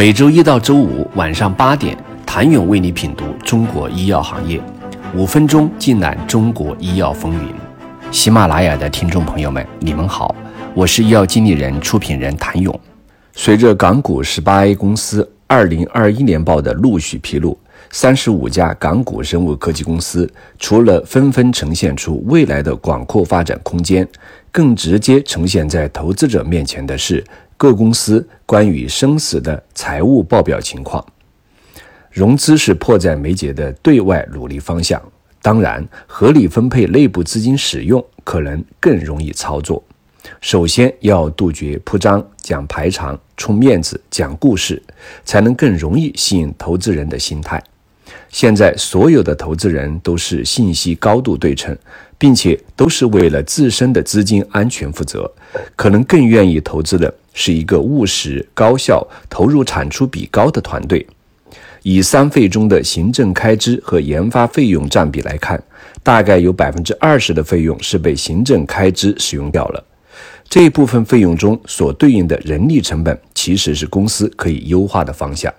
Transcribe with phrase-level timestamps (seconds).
[0.00, 4.58] 每周一到周五晚上八点，谭勇为你品读中国医药行业，
[5.14, 7.52] 五分钟尽览中国医药风云。
[8.10, 10.34] 喜马拉雅的听众朋友们，你们好，
[10.72, 12.80] 我是医药经理人、出品人谭勇。
[13.34, 17.58] 随着港股十八 A 公司二零二一年报的陆续披露，
[17.90, 20.26] 三十五家港股生物科技公司
[20.58, 24.08] 除了纷纷呈现出未来的广阔发展空间，
[24.50, 27.22] 更直接呈现在投资者面前的是。
[27.60, 31.04] 各公司关于生死的财务报表情况，
[32.10, 34.98] 融资是迫在眉睫的对外努力方向。
[35.42, 39.84] 当然，合理分配内部资金使用可能更容易操作。
[40.40, 44.82] 首先要杜绝铺张、讲排场、充面子、讲故事，
[45.26, 47.62] 才能更容易吸引投资人的心态。
[48.30, 51.76] 现在所有的投资人都是信息高度对称，
[52.16, 55.30] 并且都是为了自身的资金安全负责，
[55.76, 57.12] 可能更愿意投资的。
[57.32, 61.06] 是一个务实、高效、投入产出比高的团队。
[61.82, 65.62] 以三费中的行政开支和研发费用占比来看，
[66.02, 69.82] 大概有百分之二十的费用是被行政开支使用掉了。
[70.48, 75.50] 这一部分费用中所对应的人力成本，其实是公司可以优化的方向。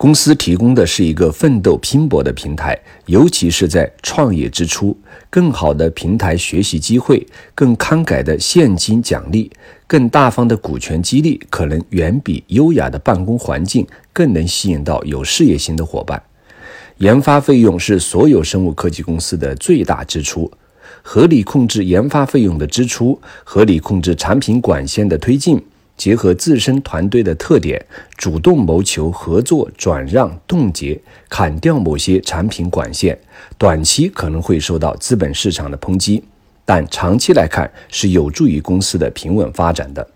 [0.00, 4.96] 公司提供的是一个奋斗拼搏的平台，尤其是在创业之初，
[5.28, 9.50] 更好的平台学习机会，更慷慨的现金奖励，
[9.86, 16.22] 更大方的股权激励，可能远比优雅的办公环境更能吸引到有事业心的伙伴。
[16.96, 20.50] 研发费用是所有生物科技公司的最大支出，
[21.02, 25.62] 合理控制研发费用的支出，合理控制产品管线的推进。
[26.00, 27.78] 结合自身团队的特点，
[28.16, 30.98] 主动谋求合作、转让、冻结、
[31.28, 33.18] 砍掉某些产品管线，
[33.58, 36.24] 短期可能会受到资本市场的抨击，
[36.64, 40.08] 但长期来看是有助于公司的平稳发展的。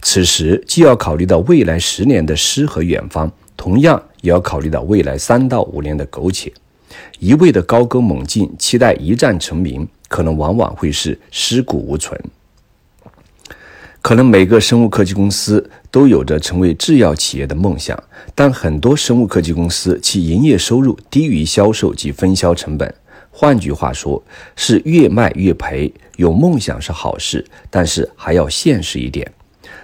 [0.00, 6.50] 此时既要考虑到未来十年的诗和远方，同样也要考虑到未来三到五年的苟且。
[7.18, 12.18] 一味的高歌猛进，期待一战成名，可能往往会是尸骨无存。
[14.04, 17.98] 可能每个生物科技公司都有着成为制药企业的梦想，
[18.34, 22.94] 但很多生物科技公司其营业收入低于销售及分销成本。
[23.30, 24.22] 换句话说，
[24.56, 25.90] 是越卖越赔。
[26.16, 29.26] 有梦想是好事，但是还要现实一点。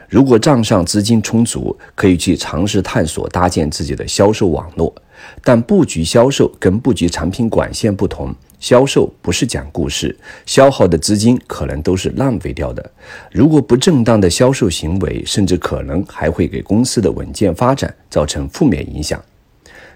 [0.06, 4.94] 如果账上资金充足，可以去尝试探索搭建自己的销售网络。
[5.42, 8.34] 但布局销售跟布局产品管线不同。
[8.60, 10.16] 销售不是讲故事，
[10.46, 12.90] 消耗的资金可能都是浪费掉的。
[13.32, 19.20] 如果不正当的销售行为，甚至可能还会给公司的稳健发展造成负面影响。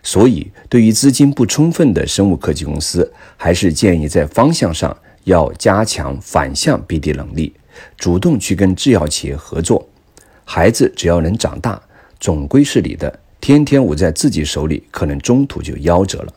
[0.03, 4.95] 所以，对于资金不充分的生物科技公司，还是建议在方向上
[5.25, 7.55] 要加强反向 BD 能力，
[7.97, 9.87] 主动去跟制药企业合作。
[10.45, 11.81] 孩子只要能长大，
[12.19, 13.21] 总归是你的。
[13.41, 16.33] 天天捂在自己手里，可能中途就夭折了。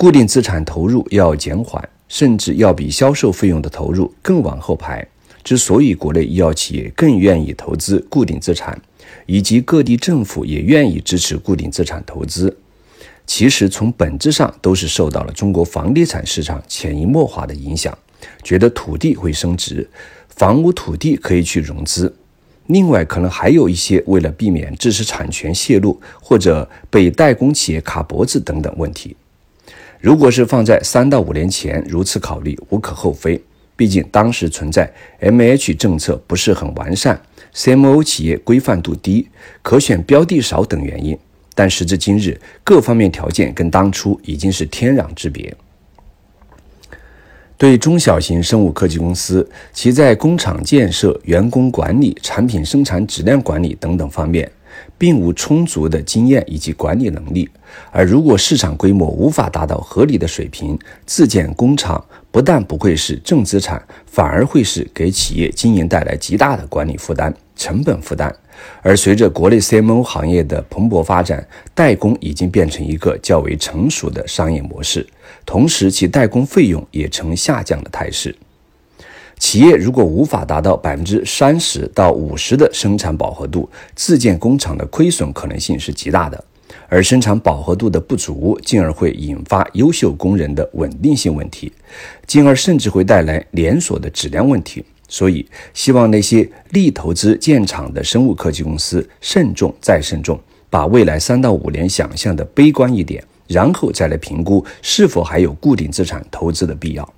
[0.00, 5.06] 固定资产投入要减缓，甚至要比销售费用的投入更往后排。
[5.44, 8.80] 之所以国内医药企业更愿意投资固定资产，
[9.26, 12.56] 以及各地政府也愿意支持固定资产投资，
[13.26, 17.94] 其实从本质上都是受到了中国房地产市场潜移默化的影响，
[18.42, 19.86] 觉得土地会升值，
[20.30, 22.16] 房屋土地可以去融资。
[22.68, 29.14] 另外，可能还有一些为了避免知识产权泄露或者被代工企业卡脖子等等问题。
[30.00, 33.42] 如果是放在三到五年前如此考虑，无可厚非。
[33.76, 37.18] 毕竟当时存在 M H 政策不是很完善
[37.52, 39.28] ，C M O 企业规范度低，
[39.62, 41.18] 可选标的少等原因。
[41.54, 45.54] 但时至今日，各方面条件跟当初已经是天壤之别。
[47.56, 54.50] 对中小型生物科技公司，其在工厂建设、员工管理、产品生产质量管理等等方面。
[55.00, 57.48] 并无充足的经验以及管理能力，
[57.90, 68.30] 而如果市场规模无法达到合理的水平，自建工厂不但不会是正资产，反而会是给企业经营带来极大的管理负担、成本负担。
[68.82, 75.06] 而随着国内 CMO 行业的蓬勃发展，代工已经变成一个较为成熟的商业模式，
[75.46, 78.36] 同时其代工费用也呈下降的态势。
[79.40, 86.44] 企业如果无法达到百分之三十到五十的生产饱和度，自建工厂的亏损可能性是极大的。
[86.88, 91.72] 而生产饱和度的不足，进而会引发优秀工人的稳定性问题，
[92.26, 94.84] 进而甚至会带来连锁的质量问题。
[95.08, 100.38] 所以，希望那些力投资建厂的生物科技公司慎重再慎重，
[100.68, 107.14] 把未来三到五年想象的悲观一点，然后再来评估是否还有固定资产投资的必要。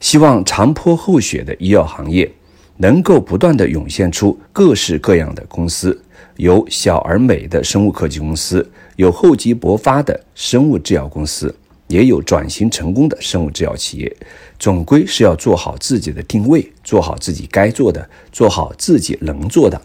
[0.00, 2.30] 希望长坡厚雪的医药行业
[2.78, 6.02] 能够不断的涌现出各式各样的公司，
[6.36, 8.66] 有小而美的生物科技公司，
[8.96, 11.54] 有厚积薄发的生物制药公司，
[11.88, 14.16] 也有转型成功的生物制药企业。
[14.58, 19.80] 总归是要做好自己的定位，做好自己该做的，做好自己能做的。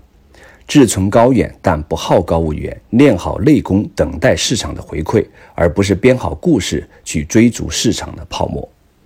[0.66, 8.68] 志存高远，但不好高骛远，练好内功，等待市场的回馈，而不是编好故事去追逐市场的泡沫。